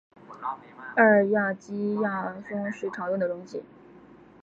[0.95, 3.61] 二甲基亚砜是常用的溶剂。